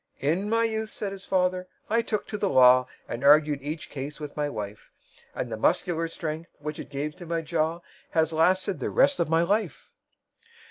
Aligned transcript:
"In 0.19 0.49
my 0.49 0.63
youth," 0.63 0.89
said 0.89 1.11
his 1.11 1.25
fater, 1.27 1.67
"I 1.87 2.01
took 2.01 2.25
to 2.29 2.37
the 2.39 2.49
law, 2.49 2.87
And 3.07 3.23
argued 3.23 3.61
each 3.61 3.91
case 3.91 4.19
with 4.19 4.35
my 4.35 4.49
wife; 4.49 4.91
And 5.35 5.51
the 5.51 5.57
muscular 5.57 6.07
strength, 6.07 6.49
which 6.57 6.79
it 6.79 6.89
gave 6.89 7.15
to 7.17 7.27
my 7.27 7.41
jaw, 7.41 7.81
Has 8.09 8.33
lasted 8.33 8.79
the 8.79 8.89
rest 8.89 9.19
of 9.19 9.29
my 9.29 9.43
life." 9.43 9.91